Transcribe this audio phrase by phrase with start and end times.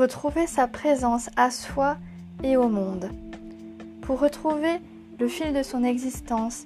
[0.00, 1.98] retrouver sa présence à soi
[2.42, 3.10] et au monde.
[4.00, 4.80] Pour retrouver
[5.18, 6.64] le fil de son existence,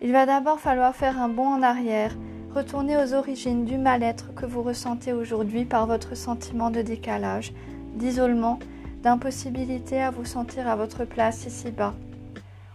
[0.00, 2.14] il va d'abord falloir faire un bond en arrière,
[2.54, 7.52] retourner aux origines du mal-être que vous ressentez aujourd'hui par votre sentiment de décalage,
[7.96, 8.60] d'isolement,
[9.02, 11.94] d'impossibilité à vous sentir à votre place ici-bas.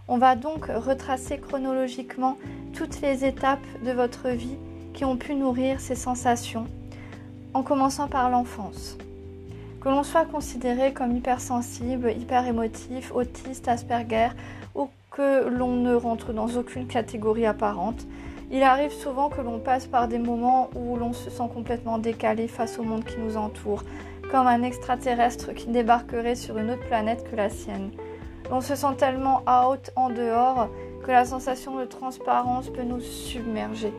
[0.08, 2.36] On va donc retracer chronologiquement
[2.74, 4.58] toutes les étapes de votre vie
[4.92, 6.66] qui ont pu nourrir ces sensations,
[7.54, 8.98] en commençant par l'enfance.
[9.82, 14.28] Que l'on soit considéré comme hypersensible, hyper émotif, autiste, Asperger
[14.76, 18.06] ou que l'on ne rentre dans aucune catégorie apparente,
[18.52, 22.46] il arrive souvent que l'on passe par des moments où l'on se sent complètement décalé
[22.46, 23.82] face au monde qui nous entoure,
[24.30, 27.90] comme un extraterrestre qui débarquerait sur une autre planète que la sienne.
[28.52, 30.68] On se sent tellement out en dehors
[31.02, 33.92] que la sensation de transparence peut nous submerger.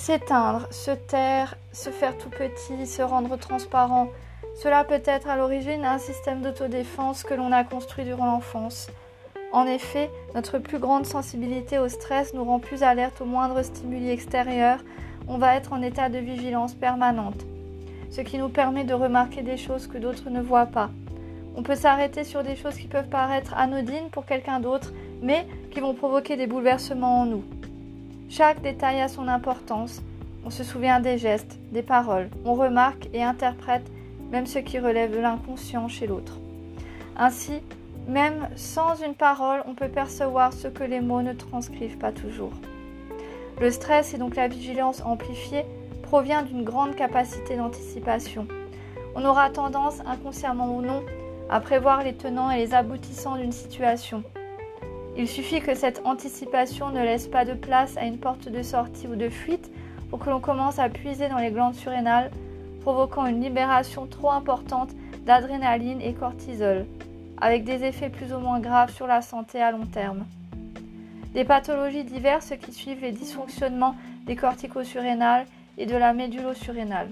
[0.00, 4.08] S'éteindre, se taire, se faire tout petit, se rendre transparent,
[4.62, 8.86] cela peut être à l'origine un système d'autodéfense que l'on a construit durant l'enfance.
[9.52, 14.08] En effet, notre plus grande sensibilité au stress nous rend plus alerte aux moindres stimuli
[14.08, 14.78] extérieurs,
[15.26, 17.44] on va être en état de vigilance permanente,
[18.10, 20.90] ce qui nous permet de remarquer des choses que d'autres ne voient pas.
[21.56, 25.80] On peut s'arrêter sur des choses qui peuvent paraître anodines pour quelqu'un d'autre, mais qui
[25.80, 27.44] vont provoquer des bouleversements en nous.
[28.28, 30.02] Chaque détail a son importance.
[30.44, 32.28] On se souvient des gestes, des paroles.
[32.44, 33.90] On remarque et interprète
[34.30, 36.38] même ce qui relève de l'inconscient chez l'autre.
[37.16, 37.60] Ainsi,
[38.06, 42.52] même sans une parole, on peut percevoir ce que les mots ne transcrivent pas toujours.
[43.60, 45.64] Le stress et donc la vigilance amplifiée
[46.02, 48.46] provient d'une grande capacité d'anticipation.
[49.14, 51.02] On aura tendance, inconsciemment ou non,
[51.50, 54.22] à prévoir les tenants et les aboutissants d'une situation.
[55.20, 59.08] Il suffit que cette anticipation ne laisse pas de place à une porte de sortie
[59.08, 59.68] ou de fuite
[60.10, 62.30] pour que l'on commence à puiser dans les glandes surrénales,
[62.82, 64.90] provoquant une libération trop importante
[65.26, 66.86] d'adrénaline et cortisol,
[67.36, 70.24] avec des effets plus ou moins graves sur la santé à long terme.
[71.34, 75.46] Des pathologies diverses qui suivent les dysfonctionnements des corticosurrénales
[75.78, 77.10] et de la médulosurrénale.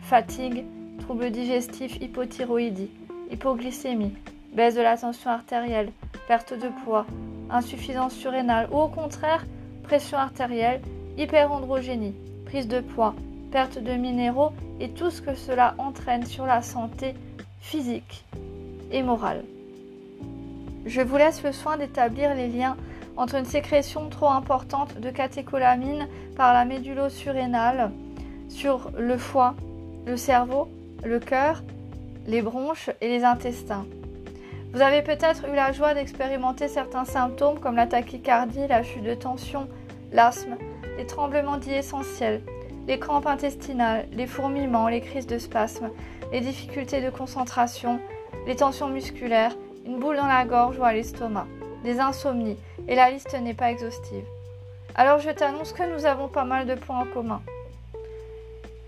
[0.00, 0.64] Fatigue,
[1.00, 2.90] troubles digestifs, hypothyroïdie,
[3.30, 4.14] hypoglycémie,
[4.54, 5.92] baisse de la tension artérielle,
[6.26, 7.06] perte de poids,
[7.54, 9.46] insuffisance surrénale ou au contraire
[9.82, 10.80] pression artérielle,
[11.16, 12.14] hyperandrogénie,
[12.46, 13.14] prise de poids,
[13.52, 17.14] perte de minéraux et tout ce que cela entraîne sur la santé
[17.60, 18.24] physique
[18.90, 19.44] et morale.
[20.86, 22.76] Je vous laisse le soin d'établir les liens
[23.16, 27.90] entre une sécrétion trop importante de catécholamine par la médulo-surrénale
[28.48, 29.54] sur le foie,
[30.06, 30.68] le cerveau,
[31.04, 31.62] le cœur,
[32.26, 33.86] les bronches et les intestins.
[34.74, 39.14] Vous avez peut-être eu la joie d'expérimenter certains symptômes comme la tachycardie, la chute de
[39.14, 39.68] tension,
[40.10, 40.56] l'asthme,
[40.98, 42.42] les tremblements dits essentiels,
[42.88, 45.90] les crampes intestinales, les fourmillements, les crises de spasmes,
[46.32, 48.00] les difficultés de concentration,
[48.48, 49.54] les tensions musculaires,
[49.86, 51.46] une boule dans la gorge ou à l'estomac,
[51.84, 52.58] des insomnies,
[52.88, 54.24] et la liste n'est pas exhaustive.
[54.96, 57.42] Alors je t'annonce que nous avons pas mal de points en commun.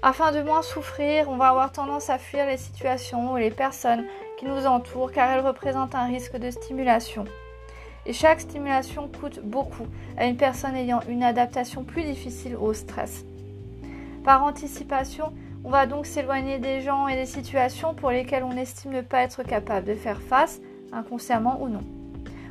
[0.03, 4.05] Afin de moins souffrir, on va avoir tendance à fuir les situations ou les personnes
[4.37, 7.25] qui nous entourent car elles représentent un risque de stimulation.
[8.05, 9.87] Et chaque stimulation coûte beaucoup
[10.17, 13.25] à une personne ayant une adaptation plus difficile au stress.
[14.23, 15.33] Par anticipation,
[15.65, 19.23] on va donc s'éloigner des gens et des situations pour lesquelles on estime ne pas
[19.23, 20.61] être capable de faire face,
[20.93, 21.83] inconsciemment ou non.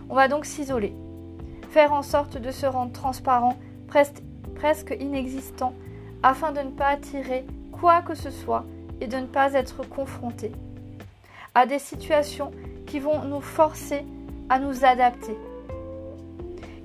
[0.09, 0.93] On va donc s'isoler,
[1.69, 3.57] faire en sorte de se rendre transparent,
[3.87, 4.21] presque,
[4.55, 5.73] presque inexistant,
[6.23, 8.65] afin de ne pas attirer quoi que ce soit
[8.99, 10.51] et de ne pas être confronté
[11.55, 12.51] à des situations
[12.85, 14.05] qui vont nous forcer
[14.49, 15.35] à nous adapter,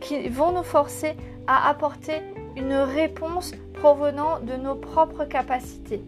[0.00, 1.14] qui vont nous forcer
[1.47, 2.22] à apporter
[2.56, 6.03] une réponse provenant de nos propres capacités,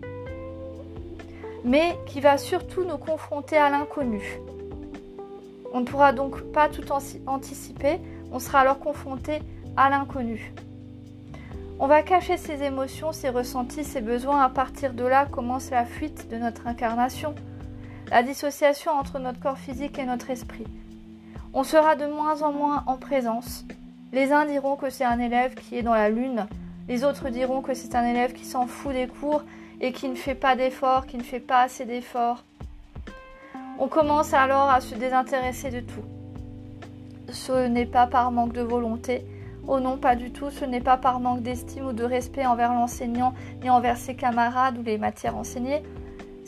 [1.65, 4.39] mais qui va surtout nous confronter à l'inconnu.
[5.75, 6.85] On ne pourra donc pas tout
[7.27, 7.99] anticiper,
[8.31, 9.41] on sera alors confronté
[9.77, 10.53] à l'inconnu.
[11.81, 14.41] On va cacher ses émotions, ses ressentis, ses besoins.
[14.41, 17.35] À partir de là commence la fuite de notre incarnation
[18.13, 20.67] la dissociation entre notre corps physique et notre esprit.
[21.55, 23.65] On sera de moins en moins en présence.
[24.13, 26.47] Les uns diront que c'est un élève qui est dans la lune,
[26.89, 29.43] les autres diront que c'est un élève qui s'en fout des cours
[29.81, 32.45] et qui ne fait pas d'efforts, qui ne fait pas assez d'efforts.
[33.79, 36.05] On commence alors à se désintéresser de tout.
[37.31, 39.25] Ce n'est pas par manque de volonté,
[39.67, 42.75] oh non, pas du tout, ce n'est pas par manque d'estime ou de respect envers
[42.75, 43.33] l'enseignant
[43.63, 45.83] ni envers ses camarades ou les matières enseignées,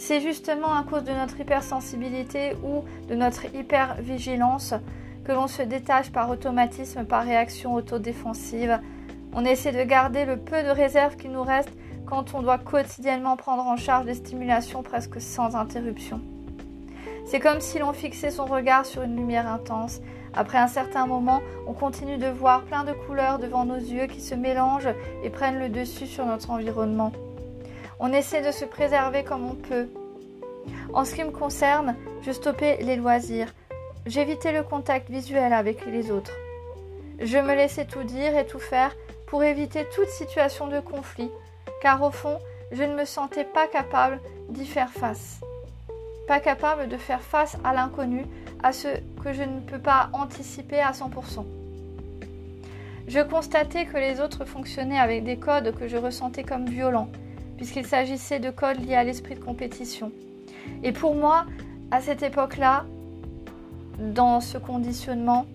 [0.04, 4.74] c'est justement à cause de notre hypersensibilité ou de notre hypervigilance
[5.24, 8.78] que l'on se détache par automatisme, par réaction autodéfensive.
[9.32, 11.72] On essaie de garder le peu de réserve qui nous reste
[12.04, 16.20] quand on doit quotidiennement prendre en charge des stimulations presque sans interruption.
[17.24, 20.02] C'est comme si l'on fixait son regard sur une lumière intense.
[20.34, 24.20] Après un certain moment, on continue de voir plein de couleurs devant nos yeux qui
[24.20, 27.10] se mélangent et prennent le dessus sur notre environnement.
[28.06, 29.88] On essaie de se préserver comme on peut.
[30.92, 33.54] En ce qui me concerne, je stoppais les loisirs.
[34.04, 36.36] J'évitais le contact visuel avec les autres.
[37.18, 38.94] Je me laissais tout dire et tout faire
[39.26, 41.30] pour éviter toute situation de conflit,
[41.80, 42.36] car au fond,
[42.72, 44.20] je ne me sentais pas capable
[44.50, 45.40] d'y faire face.
[46.28, 48.26] Pas capable de faire face à l'inconnu,
[48.62, 48.88] à ce
[49.22, 51.46] que je ne peux pas anticiper à 100%.
[53.08, 57.08] Je constatais que les autres fonctionnaient avec des codes que je ressentais comme violents,
[57.56, 60.12] puisqu'il s'agissait de codes liés à l'esprit de compétition.
[60.82, 61.46] Et pour moi,
[61.90, 62.84] à cette époque-là,
[63.98, 65.46] dans ce conditionnement,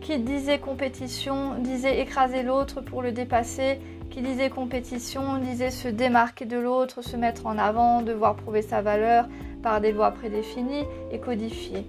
[0.00, 3.78] qui disait compétition disait écraser l'autre pour le dépasser,
[4.10, 8.82] qui disait compétition disait se démarquer de l'autre, se mettre en avant, devoir prouver sa
[8.82, 9.26] valeur
[9.62, 11.86] par des voies prédéfinies et codifiées.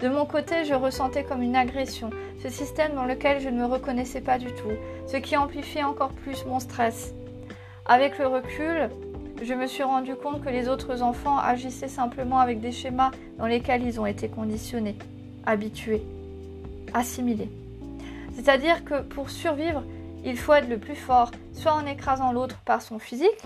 [0.00, 2.10] De mon côté, je ressentais comme une agression,
[2.42, 4.72] ce système dans lequel je ne me reconnaissais pas du tout,
[5.06, 7.12] ce qui amplifiait encore plus mon stress.
[7.86, 8.88] Avec le recul,
[9.42, 13.46] je me suis rendu compte que les autres enfants agissaient simplement avec des schémas dans
[13.46, 14.96] lesquels ils ont été conditionnés,
[15.44, 16.02] habitués
[16.94, 17.48] assimilé.
[18.34, 19.82] C'est-à-dire que pour survivre,
[20.24, 23.42] il faut être le plus fort, soit en écrasant l'autre par son physique,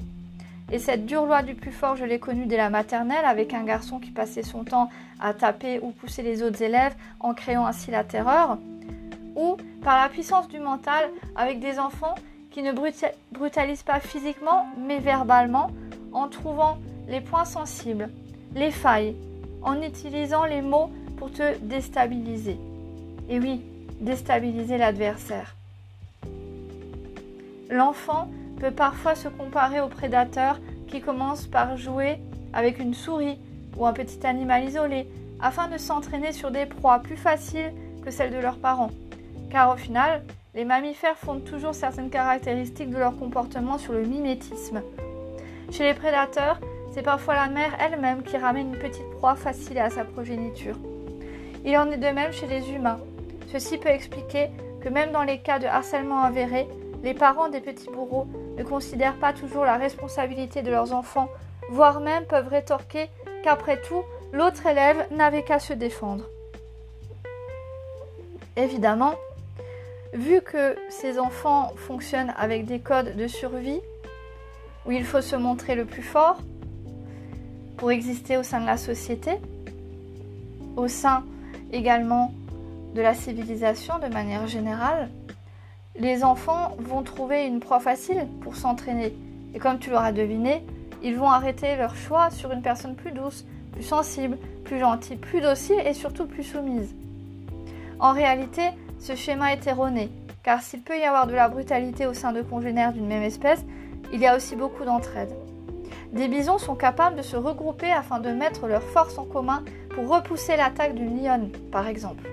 [0.73, 3.65] et cette dure loi du plus fort, je l'ai connue dès la maternelle avec un
[3.65, 4.91] garçon qui passait son temps
[5.21, 8.59] à taper ou pousser les autres élèves en créant ainsi la terreur,
[9.37, 12.15] ou par la puissance du mental avec des enfants
[12.51, 12.73] qui ne
[13.33, 15.71] brutalisent pas physiquement mais verbalement
[16.13, 16.79] en trouvant
[17.09, 18.09] les points sensibles,
[18.55, 19.17] les failles,
[19.63, 22.57] en utilisant les mots pour te déstabiliser.
[23.29, 23.63] Et oui,
[24.01, 25.57] déstabiliser l'adversaire.
[27.71, 28.29] L'enfant
[28.61, 30.59] peut parfois se comparer au prédateur
[30.89, 32.19] qui commence par jouer
[32.53, 33.39] avec une souris
[33.77, 35.09] ou un petit animal isolé
[35.41, 37.73] afin de s'entraîner sur des proies plus faciles
[38.05, 38.91] que celles de leurs parents.
[39.51, 40.23] Car au final,
[40.55, 44.83] les mammifères fondent toujours certaines caractéristiques de leur comportement sur le mimétisme.
[45.71, 46.61] Chez les prédateurs,
[46.93, 50.77] c'est parfois la mère elle-même qui ramène une petite proie facile à sa progéniture.
[51.65, 53.01] Il en est de même chez les humains.
[53.49, 54.51] Ceci peut expliquer
[54.81, 56.69] que même dans les cas de harcèlement avéré,
[57.03, 61.29] les parents des petits bourreaux ne considèrent pas toujours la responsabilité de leurs enfants,
[61.71, 63.09] voire même peuvent rétorquer
[63.43, 64.03] qu'après tout,
[64.33, 66.25] l'autre élève n'avait qu'à se défendre.
[68.57, 69.15] Évidemment,
[70.13, 73.81] vu que ces enfants fonctionnent avec des codes de survie,
[74.87, 76.39] où il faut se montrer le plus fort
[77.77, 79.33] pour exister au sein de la société,
[80.77, 81.25] au sein
[81.73, 82.33] également
[82.95, 85.09] de la civilisation de manière générale,
[85.97, 89.15] les enfants vont trouver une proie facile pour s'entraîner.
[89.55, 90.65] Et comme tu l'auras deviné,
[91.03, 95.41] ils vont arrêter leur choix sur une personne plus douce, plus sensible, plus gentille, plus
[95.41, 96.95] docile et surtout plus soumise.
[98.01, 98.63] En réalité,
[98.99, 100.11] ce schéma est erroné,
[100.43, 103.65] car s'il peut y avoir de la brutalité au sein de congénères d'une même espèce,
[104.13, 105.31] il y a aussi beaucoup d'entraide.
[106.13, 109.63] Des bisons sont capables de se regrouper afin de mettre leurs forces en commun
[109.95, 112.29] pour repousser l'attaque d'une lionne, par exemple.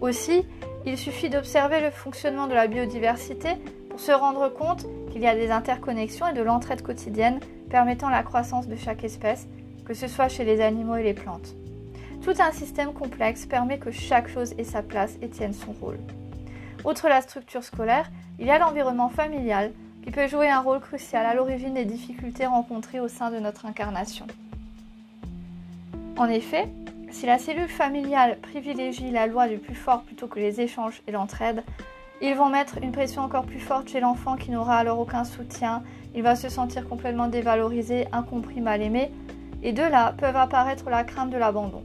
[0.00, 0.44] Aussi,
[0.86, 3.50] il suffit d'observer le fonctionnement de la biodiversité
[3.88, 8.22] pour se rendre compte qu'il y a des interconnexions et de l'entraide quotidienne permettant la
[8.22, 9.46] croissance de chaque espèce,
[9.84, 11.54] que ce soit chez les animaux et les plantes.
[12.22, 15.98] Tout un système complexe permet que chaque chose ait sa place et tienne son rôle.
[16.84, 19.72] Outre la structure scolaire, il y a l'environnement familial
[20.02, 23.64] qui peut jouer un rôle crucial à l'origine des difficultés rencontrées au sein de notre
[23.66, 24.26] incarnation.
[26.16, 26.68] En effet,
[27.14, 31.12] si la cellule familiale privilégie la loi du plus fort plutôt que les échanges et
[31.12, 31.62] l'entraide,
[32.20, 35.84] ils vont mettre une pression encore plus forte chez l'enfant qui n'aura alors aucun soutien,
[36.16, 39.12] il va se sentir complètement dévalorisé, incompris, mal aimé,
[39.62, 41.84] et de là peuvent apparaître la crainte de l'abandon.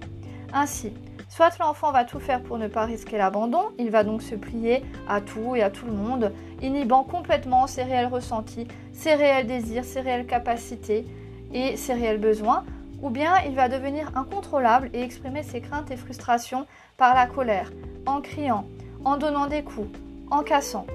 [0.51, 0.93] Ainsi,
[1.29, 4.83] soit l'enfant va tout faire pour ne pas risquer l'abandon, il va donc se plier
[5.07, 6.33] à tout et à tout le monde,
[6.63, 11.05] inhibant complètement ses réels ressentis, ses réels désirs, ses réelles capacités
[11.53, 12.65] et ses réels besoins,
[13.01, 16.65] ou bien il va devenir incontrôlable et exprimer ses craintes et frustrations
[16.97, 17.71] par la colère,
[18.05, 18.65] en criant,
[19.05, 19.87] en donnant des coups,
[20.29, 20.85] en cassant.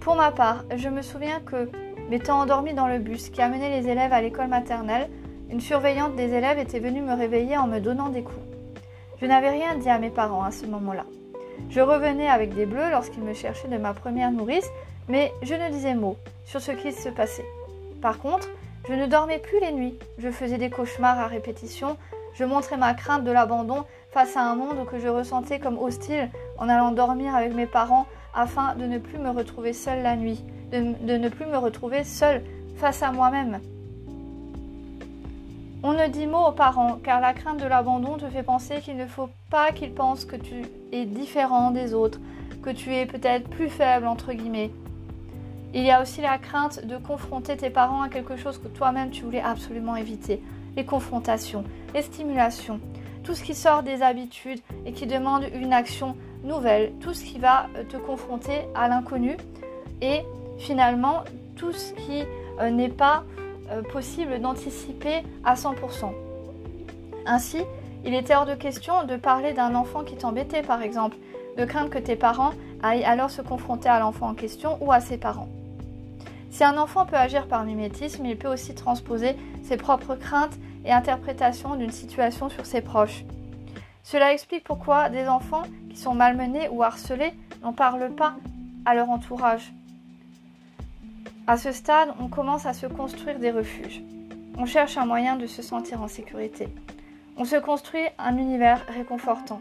[0.00, 1.68] Pour ma part, je me souviens que,
[2.08, 5.10] m'étant endormie dans le bus qui amenait les élèves à l'école maternelle,
[5.50, 8.36] une surveillante des élèves était venue me réveiller en me donnant des coups.
[9.20, 11.06] Je n'avais rien dit à mes parents à ce moment-là.
[11.70, 14.68] Je revenais avec des bleus lorsqu'ils me cherchaient de ma première nourrice,
[15.08, 17.46] mais je ne disais mot sur ce qui se passait.
[18.02, 18.48] Par contre,
[18.88, 21.96] je ne dormais plus les nuits, je faisais des cauchemars à répétition,
[22.34, 26.30] je montrais ma crainte de l'abandon face à un monde que je ressentais comme hostile
[26.58, 30.44] en allant dormir avec mes parents afin de ne plus me retrouver seule la nuit,
[30.70, 32.42] de, ne plus me retrouver seule
[32.76, 33.60] face à moi-même.
[35.82, 38.96] On ne dit mot aux parents car la crainte de l'abandon te fait penser qu'il
[38.96, 40.62] ne faut pas qu'ils pensent que tu
[40.92, 42.18] es différent des autres,
[42.62, 44.70] que tu es peut-être plus faible entre guillemets.
[45.74, 49.10] Il y a aussi la crainte de confronter tes parents à quelque chose que toi-même
[49.10, 50.42] tu voulais absolument éviter.
[50.76, 52.80] Les confrontations, les stimulations,
[53.24, 57.38] tout ce qui sort des habitudes et qui demande une action nouvelle, tout ce qui
[57.38, 59.36] va euh, te confronter à l'inconnu
[60.00, 60.22] et
[60.58, 61.24] finalement
[61.56, 62.22] tout ce qui
[62.60, 63.24] euh, n'est pas
[63.70, 66.12] euh, possible d'anticiper à 100%.
[67.26, 67.62] Ainsi,
[68.04, 71.16] il était hors de question de parler d'un enfant qui t'embêtait par exemple,
[71.58, 75.00] de craindre que tes parents aillent alors se confronter à l'enfant en question ou à
[75.00, 75.48] ses parents.
[76.56, 80.90] Si un enfant peut agir par mimétisme, il peut aussi transposer ses propres craintes et
[80.90, 83.26] interprétations d'une situation sur ses proches.
[84.02, 88.36] Cela explique pourquoi des enfants qui sont malmenés ou harcelés n'en parlent pas
[88.86, 89.70] à leur entourage.
[91.46, 94.00] À ce stade, on commence à se construire des refuges.
[94.56, 96.70] On cherche un moyen de se sentir en sécurité.
[97.36, 99.60] On se construit un univers réconfortant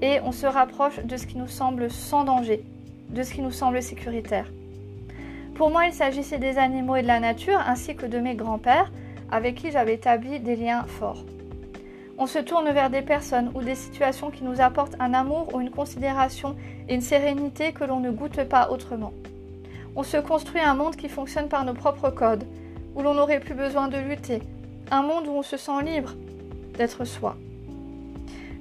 [0.00, 2.64] et on se rapproche de ce qui nous semble sans danger,
[3.10, 4.46] de ce qui nous semble sécuritaire.
[5.54, 8.90] Pour moi, il s'agissait des animaux et de la nature, ainsi que de mes grands-pères,
[9.30, 11.24] avec qui j'avais établi des liens forts.
[12.18, 15.60] On se tourne vers des personnes ou des situations qui nous apportent un amour ou
[15.60, 16.56] une considération
[16.88, 19.12] et une sérénité que l'on ne goûte pas autrement.
[19.94, 22.44] On se construit un monde qui fonctionne par nos propres codes,
[22.94, 24.42] où l'on n'aurait plus besoin de lutter,
[24.90, 26.14] un monde où on se sent libre
[26.78, 27.36] d'être soi.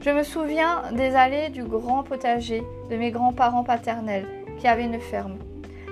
[0.02, 4.26] Je me souviens des allées du grand potager de mes grands-parents paternels
[4.60, 5.38] qui avaient une ferme.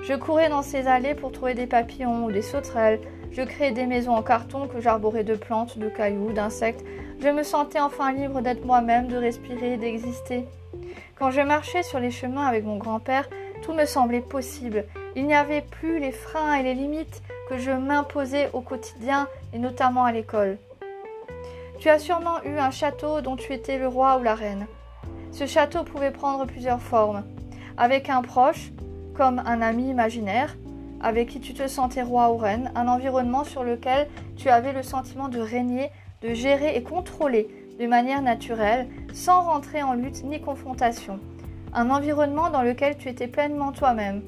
[0.03, 2.99] Je courais dans ces allées pour trouver des papillons ou des sauterelles.
[3.31, 6.83] Je créais des maisons en carton que j'arborais de plantes, de cailloux, d'insectes.
[7.19, 10.45] Je me sentais enfin libre d'être moi-même, de respirer, d'exister.
[11.15, 13.29] Quand je marchais sur les chemins avec mon grand-père,
[13.61, 14.85] tout me semblait possible.
[15.15, 19.59] Il n'y avait plus les freins et les limites que je m'imposais au quotidien et
[19.59, 20.57] notamment à l'école.
[21.79, 24.65] Tu as sûrement eu un château dont tu étais le roi ou la reine.
[25.31, 27.23] Ce château pouvait prendre plusieurs formes.
[27.77, 28.71] Avec un proche,
[29.19, 30.55] comme un ami imaginaire
[31.01, 34.07] avec qui tu te sentais roi ou reine, un environnement sur lequel
[34.37, 35.89] tu avais le sentiment de régner,
[36.21, 41.19] de gérer et contrôler de manière naturelle, sans rentrer en lutte ni confrontation.
[41.73, 44.21] Un environnement dans lequel tu étais pleinement toi-même,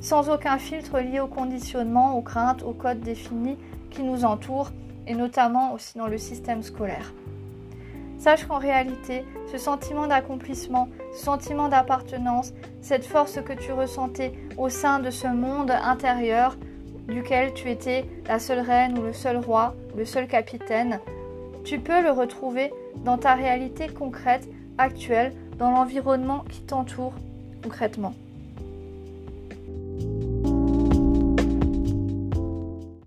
[0.00, 3.58] sans aucun filtre lié au conditionnement, aux craintes, aux codes définis
[3.90, 4.70] qui nous entourent,
[5.08, 7.12] et notamment aussi dans le système scolaire.
[8.18, 14.68] Sache qu'en réalité, ce sentiment d'accomplissement, ce sentiment d'appartenance, cette force que tu ressentais au
[14.68, 16.56] sein de ce monde intérieur
[17.06, 21.00] duquel tu étais la seule reine ou le seul roi, le seul capitaine,
[21.64, 22.72] tu peux le retrouver
[23.04, 24.48] dans ta réalité concrète,
[24.78, 27.14] actuelle, dans l'environnement qui t'entoure
[27.62, 28.14] concrètement.